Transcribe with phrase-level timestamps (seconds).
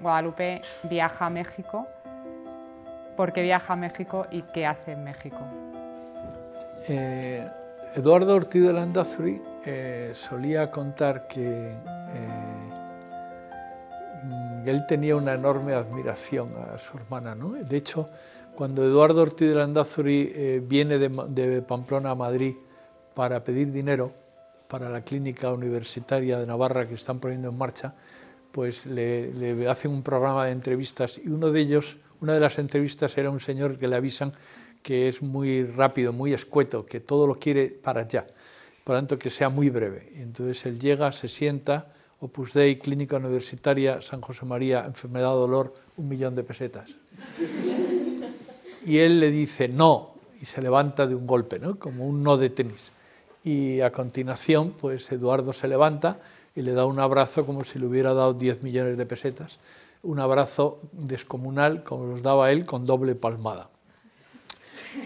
[0.00, 1.86] Guadalupe viaja a México.
[3.16, 5.38] ¿Por qué viaja a México y qué hace en México?
[6.88, 7.48] Eh,
[7.96, 12.70] Eduardo Ortiz de Landazuri eh, solía contar que eh,
[14.66, 17.34] él tenía una enorme admiración a su hermana.
[17.34, 17.50] ¿no?
[17.50, 18.08] De hecho,
[18.54, 22.54] cuando Eduardo Ortiz de Landazuri viene de Pamplona a Madrid
[23.14, 24.12] para pedir dinero
[24.68, 27.94] para la clínica universitaria de Navarra que están poniendo en marcha,
[28.58, 33.16] pues le, hacen un programa de entrevistas y uno de ellos, una de las entrevistas
[33.16, 34.32] era un señor que le avisan
[34.82, 38.26] que es muy rápido, muy escueto, que todo lo quiere para allá,
[38.82, 40.10] por tanto que sea muy breve.
[40.16, 46.08] Entonces él llega, se sienta, Opus Dei, Clínica Universitaria San José María, enfermedad dolor, un
[46.08, 46.96] millón de pesetas.
[48.84, 51.78] Y él le dice no, y se levanta de un golpe, ¿no?
[51.78, 52.90] como un no de tenis.
[53.44, 56.18] Y a continuación, pues Eduardo se levanta
[56.54, 59.58] y le da un abrazo como si le hubiera dado 10 millones de pesetas,
[60.02, 63.70] un abrazo descomunal como los daba él con doble palmada.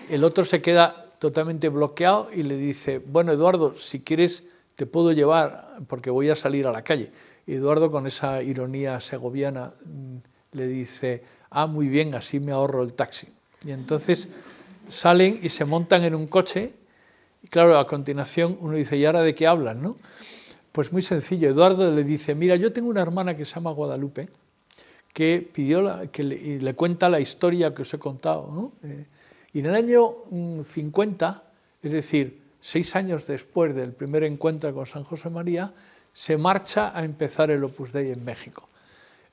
[0.09, 4.45] El otro se queda totalmente bloqueado y le dice, bueno Eduardo, si quieres
[4.77, 7.13] te puedo llevar porque voy a salir a la calle.
[7.47, 10.17] Eduardo con esa ironía segoviana mm,
[10.53, 13.29] le dice, ah, muy bien, así me ahorro el taxi.
[13.65, 14.29] Y entonces
[14.89, 16.73] salen y se montan en un coche
[17.43, 19.83] y claro, a continuación uno dice, ¿y ahora de qué hablan?
[19.83, 19.97] No?
[20.73, 24.31] Pues muy sencillo, Eduardo le dice, mira, yo tengo una hermana que se llama Guadalupe,
[25.12, 28.73] que, pidió la, que le, cuenta la historia que os he contado.
[28.83, 29.05] Eh,
[29.53, 30.14] y en el año
[30.67, 35.75] 50, mm, es decir, seis años después del primer encuentro con San José María,
[36.14, 38.67] se marcha a empezar el Opus Dei en México.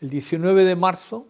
[0.02, 1.26] El 19 de marzo,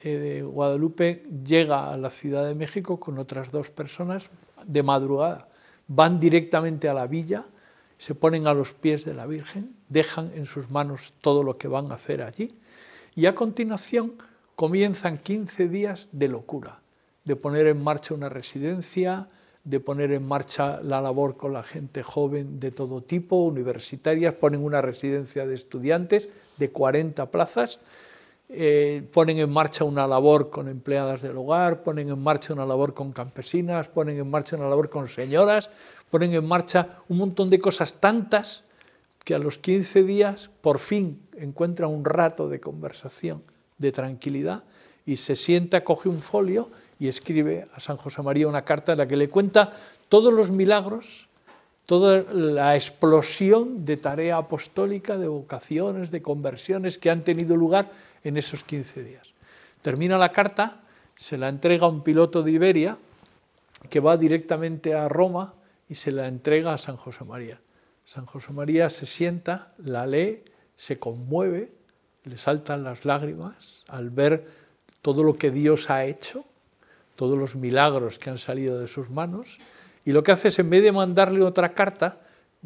[0.00, 4.30] eh, Guadalupe llega a la Ciudad de México con otras dos personas
[4.64, 5.48] de madrugada.
[5.88, 7.46] Van directamente a la villa
[7.98, 11.68] se ponen a los pies de la Virgen, dejan en sus manos todo lo que
[11.68, 12.54] van a hacer allí
[13.14, 14.14] y a continuación
[14.56, 16.80] comienzan 15 días de locura,
[17.24, 19.28] de poner en marcha una residencia,
[19.64, 24.62] de poner en marcha la labor con la gente joven de todo tipo, universitarias, ponen
[24.62, 26.28] una residencia de estudiantes
[26.58, 27.78] de 40 plazas,
[28.50, 32.92] eh, ponen en marcha una labor con empleadas del hogar, ponen en marcha una labor
[32.92, 35.70] con campesinas, ponen en marcha una labor con señoras,
[36.14, 38.62] ponen en marcha un montón de cosas tantas
[39.24, 43.42] que a los 15 días por fin encuentra un rato de conversación,
[43.78, 44.62] de tranquilidad,
[45.04, 46.70] y se sienta, coge un folio
[47.00, 49.72] y escribe a San José María una carta en la que le cuenta
[50.08, 51.26] todos los milagros,
[51.84, 57.90] toda la explosión de tarea apostólica, de vocaciones, de conversiones que han tenido lugar
[58.22, 59.34] en esos 15 días.
[59.82, 60.80] Termina la carta,
[61.16, 62.98] se la entrega a un piloto de Iberia
[63.90, 65.54] que va directamente a Roma
[65.88, 67.60] y se la entrega a San José María.
[68.04, 70.42] San José María se sienta, la lee,
[70.76, 71.72] se conmueve,
[72.24, 74.46] le saltan las lágrimas al ver
[75.02, 76.44] todo lo que Dios ha hecho,
[77.16, 79.58] todos los milagros que han salido de sus manos,
[80.04, 82.20] y lo que hace es, en vez de mandarle otra carta,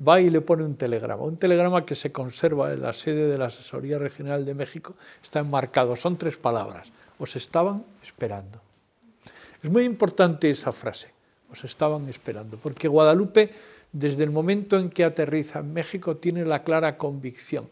[0.06, 3.39] va y le pone un telegrama, un telegrama que se conserva en la sede de
[3.39, 8.61] la Asesoría Regional de México, está enmarcado, son tres palabras, os estaban esperando.
[9.62, 11.18] Es muy importante esa frase
[11.50, 13.50] os estaban esperando, porque Guadalupe,
[13.92, 17.69] desde el momento en que aterriza en México, tiene la clara convicción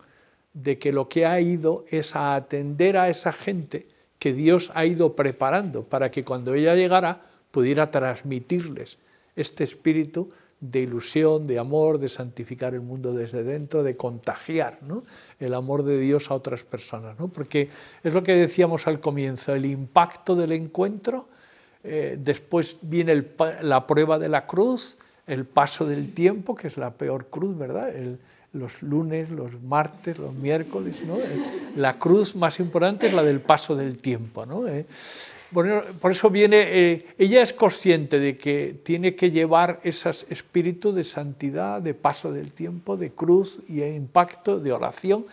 [0.54, 3.86] de que lo que ha ido es a atender a esa gente
[4.18, 7.20] que Dios ha ido preparando para que cuando ella llegara
[7.50, 8.98] pudiera transmitirles
[9.36, 14.80] este espíritu de ilusión, de amor, de santificar el mundo desde dentro, de contagiar
[15.38, 17.18] el amor de Dios a otras personas.
[17.18, 17.28] ¿no?
[17.28, 17.68] Porque
[18.02, 21.28] es lo que decíamos al comienzo, el impacto del encuentro
[21.88, 23.24] eh, después viene
[23.62, 27.92] la prueba de la cruz, el paso del tiempo, que es la peor cruz, ¿verdad?
[28.52, 31.16] los lunes, los martes, los miércoles, ¿no?
[31.16, 31.40] Eh,
[31.76, 34.66] la cruz más importante es la del paso del tiempo, ¿no?
[34.66, 34.86] Eh,
[35.52, 41.80] por eso viene, ella es consciente de que tiene que llevar ese espíritu de santidad,
[41.80, 45.24] de paso del tiempo, de cruz y de impacto, de oración,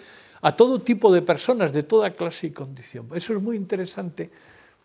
[0.42, 3.08] a todo tipo de personas, de toda clase y condición.
[3.16, 4.30] Eso es muy interesante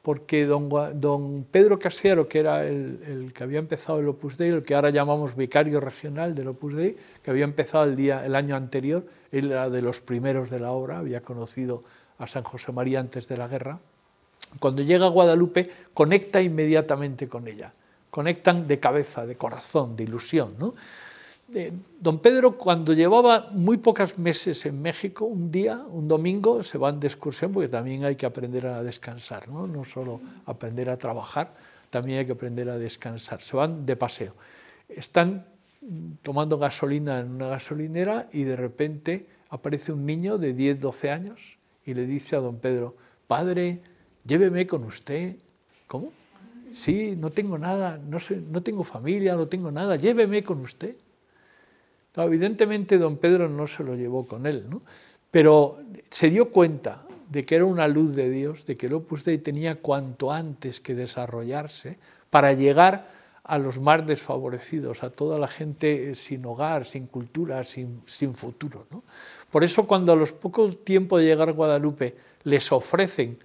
[0.09, 4.75] porque don, Pedro Casiero, que era el, que había empezado el Opus Dei, el que
[4.75, 9.05] ahora llamamos vicario regional del Opus Dei, que había empezado el, día, el año anterior,
[9.31, 11.85] él era de los primeros de la obra, había conocido
[12.17, 13.81] a San José María antes de la guerra,
[14.59, 17.75] cuando llega a Guadalupe conecta inmediatamente con ella,
[18.09, 20.55] conectan de cabeza, de corazón, de ilusión.
[20.59, 20.75] ¿no?
[22.00, 27.00] Don Pedro, cuando llevaba muy pocos meses en México, un día, un domingo, se van
[27.00, 29.67] de excursión, porque también hay que aprender a descansar, ¿no?
[29.67, 31.55] no solo aprender a trabajar,
[31.89, 33.41] también hay que aprender a descansar.
[33.41, 34.35] Se van de paseo.
[34.89, 35.47] Están
[36.23, 41.59] tomando gasolina en una gasolinera y de repente aparece un niño de 10, 12 años
[41.87, 42.95] y le dice a don Pedro,
[43.27, 43.81] Padre,
[44.27, 45.37] lléveme con usted.
[45.87, 46.12] ¿Cómo?
[46.71, 50.97] Sí, no tengo nada, no, sé, no tengo familia, no tengo nada, lléveme con usted.
[52.25, 54.82] Evidentemente don Pedro no se lo llevó con él, ¿no?
[55.31, 55.79] pero
[56.11, 59.38] se dio cuenta de que era una luz de Dios, de que el Opus Dei
[59.38, 61.99] tenía cuanto antes que desarrollarse
[62.31, 68.03] para llegar a los más desfavorecidos, a toda la gente sin hogar, sin cultura, sin,
[68.35, 68.87] futuro.
[68.91, 69.03] ¿no?
[69.50, 72.14] Por eso cuando a los pocos tiempos de llegar a Guadalupe
[72.44, 73.38] les ofrecen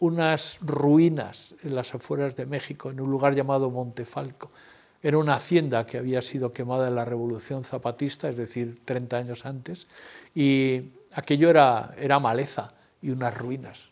[0.00, 4.50] unas ruinas en las afueras de México, en un lugar llamado Montefalco,
[5.02, 9.44] era una hacienda que había sido quemada en la Revolución Zapatista, es decir, 30 años
[9.46, 9.88] antes,
[10.34, 13.90] y aquello era, maleza y unas ruinas.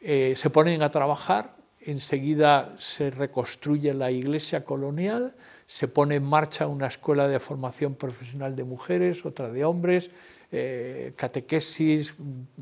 [0.00, 5.34] Eh, se ponen a trabajar, enseguida se reconstruye la iglesia colonial,
[5.66, 10.10] se pone en marcha una escuela de formación profesional de mujeres, otra de hombres,
[10.50, 12.14] eh, catequesis,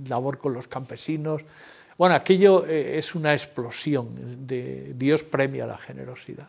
[0.07, 1.43] labor con los campesinos.
[1.97, 6.49] Bueno, aquello eh, es una explosión, Dios premia la generosidad.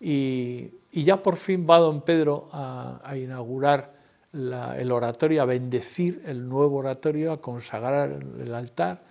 [0.00, 3.98] Y, ya por fin va don Pedro a inaugurar
[4.32, 8.10] el oratorio, a bendecir el nuevo oratorio, a consagrar
[8.40, 9.02] el altar.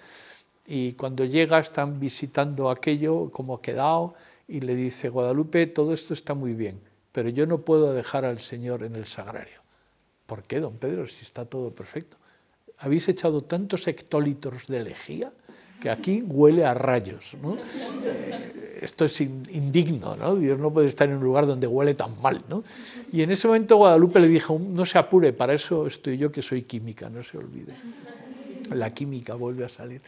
[0.65, 4.13] Y cuando llega están visitando aquello como ha quedado
[4.47, 6.79] y le dice, Guadalupe, todo esto está muy bien,
[7.11, 9.61] pero yo no puedo dejar al Señor en el sagrario.
[10.25, 12.17] ¿Por qué, don Pedro, si está todo perfecto?
[12.79, 15.31] Habéis echado tantos hectolitros de lejía
[15.81, 17.35] que aquí huele a rayos.
[18.03, 20.35] Eh, esto es indigno, ¿no?
[20.35, 22.43] Dios no puede estar en un lugar donde huele tan mal.
[22.49, 22.63] ¿no?
[23.11, 26.41] Y en ese momento Guadalupe le dijo, no se apure, para eso estoy yo que
[26.41, 27.73] soy química, no se olvide.
[28.73, 30.01] La química vuelve a salir.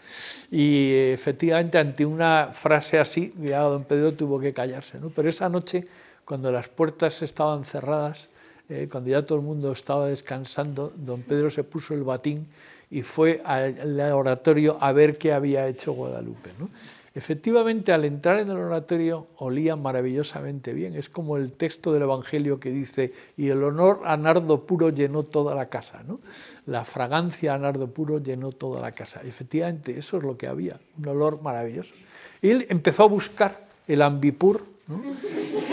[0.52, 5.00] Y efectivamente ante una frase así, ya don Pedro tuvo que callarse.
[5.00, 5.10] ¿no?
[5.10, 5.86] Pero esa noche,
[6.26, 8.28] cuando las puertas estaban cerradas,
[8.68, 12.48] eh, cuando ya todo el mundo estaba descansando, don Pedro se puso el batín
[12.92, 16.52] y fue al oratorio a ver qué había hecho Guadalupe.
[16.60, 16.70] ¿no?
[17.16, 20.96] Efectivamente, al entrar en el oratorio olía maravillosamente bien.
[20.96, 25.24] Es como el texto del Evangelio que dice, y el honor a nardo puro llenó
[25.24, 26.04] toda la casa.
[26.08, 26.20] ¿no?
[26.68, 29.22] La fragancia a nardo puro llenó toda la casa.
[29.24, 31.94] Efectivamente, eso es lo que había, un olor maravilloso.
[32.42, 34.64] Y él empezó a buscar el ambipur.
[34.88, 35.02] ¿no?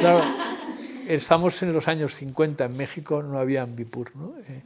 [0.00, 0.22] Claro,
[1.06, 4.10] estamos en los años 50, en México no había ambipur.
[4.16, 4.34] ¿no?
[4.48, 4.62] Eh,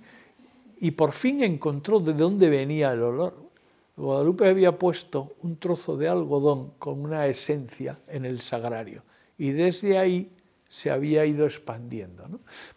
[0.80, 3.49] y por fin encontró de dónde venía el olor.
[3.96, 9.02] Guadalupe había puesto un trozo de algodón con una esencia en el sagrario
[9.36, 10.30] y desde ahí
[10.68, 12.24] se había ido expandiendo.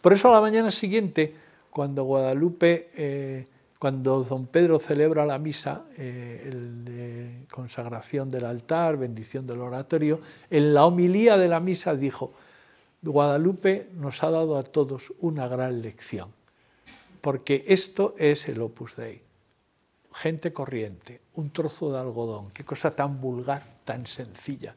[0.00, 1.34] Por eso a la mañana siguiente,
[1.70, 3.46] cuando Guadalupe, eh,
[3.78, 10.20] cuando don Pedro celebra la misa, eh, de consagración del altar, bendición del oratorio,
[10.50, 12.32] en la homilía de la misa dijo,
[13.02, 16.30] Guadalupe nos ha dado a todos una gran lección
[17.24, 19.23] porque esto es el opus dei.
[20.14, 24.74] Gente corriente, un trozo de algodón, qué cosa tan vulgar, tan sencilla.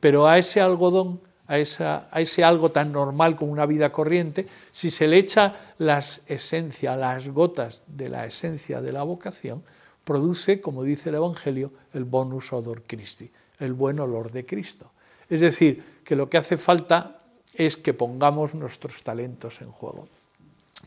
[0.00, 5.06] Pero a ese algodón, a, ese algo tan normal como una vida corriente, si se
[5.06, 9.62] le echa las esencia, las gotas de la esencia de la vocación,
[10.04, 14.90] produce, como dice el Evangelio, el bonus odor Christi, el buen olor de Cristo.
[15.28, 17.18] Es decir, que lo que hace falta
[17.54, 20.08] es que pongamos nuestros talentos en juego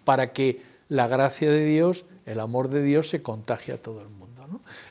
[0.04, 4.10] para que la gracia de Dios, el amor de Dios se contagia a todo el
[4.10, 4.24] mundo.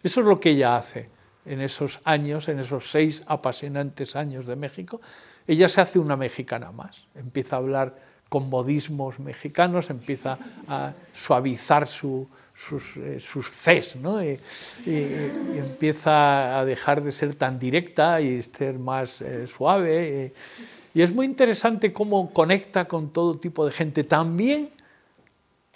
[0.02, 1.08] Eso es lo que ella hace
[1.44, 5.00] en esos años, en esos seis apasionantes años de México.
[5.46, 11.86] Ella se hace una mexicana más, empieza a hablar con modismos mexicanos, empieza a suavizar
[11.86, 12.26] sus,
[12.96, 13.96] eh, sus Cs,
[14.86, 20.32] y, empieza a dejar de ser tan directa y ser más eh, suave.
[20.94, 24.70] y es muy interesante cómo conecta con todo tipo de gente, también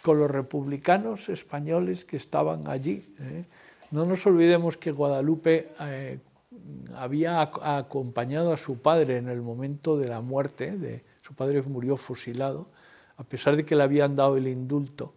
[0.07, 3.13] con los republicanos españoles que estaban allí.
[3.19, 3.45] ¿eh?
[3.91, 6.21] No nos olvidemos que Guadalupe eh,
[6.95, 12.69] había acompañado a su padre en el momento de la muerte, su padre murió fusilado,
[13.17, 15.13] a pesar de que le habían dado el indulto,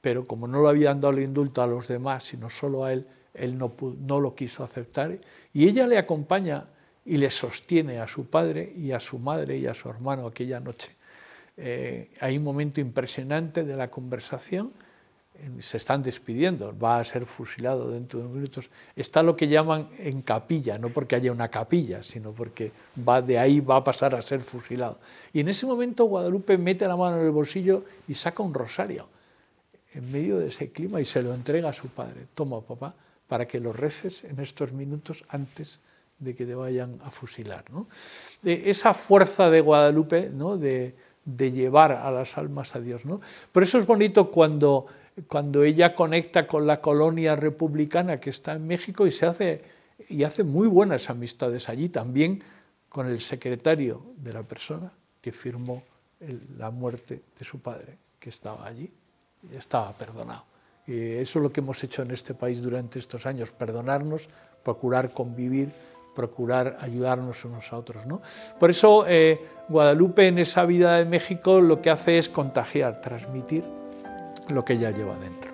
[0.00, 3.06] pero como no le habían dado el indulto a los demás, sino solo a él,
[3.34, 5.20] él no, no lo quiso aceptar.
[5.52, 6.66] Y ella le acompaña
[7.04, 10.58] y le sostiene a su padre y a su madre y a su hermano aquella
[10.58, 10.90] noche.
[11.56, 14.72] Eh, hay un momento impresionante de la conversación,
[15.60, 18.70] se están despidiendo, va a ser fusilado dentro de unos minutos.
[18.94, 22.70] Está lo que llaman en capilla, no porque haya una capilla, sino porque
[23.08, 24.98] va de ahí va a pasar a ser fusilado.
[25.32, 29.08] Y en ese momento Guadalupe mete la mano en el bolsillo y saca un rosario
[29.94, 32.26] en medio de ese clima y se lo entrega a su padre.
[32.34, 32.94] Toma, papá,
[33.26, 35.80] para que lo reces en estos minutos antes
[36.18, 37.64] de que te vayan a fusilar.
[38.44, 40.56] esa fuerza de Guadalupe, ¿no?
[40.56, 43.04] de, de llevar a las almas a Dios.
[43.04, 43.20] ¿no?
[43.52, 44.86] Por eso es bonito cuando
[45.28, 49.62] cuando ella conecta con la colonia republicana que está en México y se hace
[50.08, 52.42] y hace muy buenas amistades allí también
[52.88, 55.82] con el secretario de la persona que firmó
[56.56, 58.90] la muerte de su padre, que estaba allí,
[59.50, 60.44] y estaba perdonado.
[60.86, 64.28] Y eso es lo que hemos hecho en este país durante estos años, perdonarnos,
[64.62, 65.72] procurar convivir,
[66.14, 68.06] procurar ayudarnos unos a otros.
[68.06, 68.22] ¿no?
[68.58, 73.64] Por eso eh, Guadalupe en esa vida de México lo que hace es contagiar, transmitir
[74.52, 75.51] lo que ella lleva dentro.